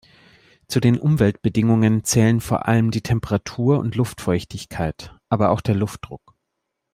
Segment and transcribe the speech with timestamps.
[0.67, 6.33] Zu den Umweltbedingungen zählen vor allem die Temperatur und Luftfeuchtigkeit, aber auch der Luftdruck.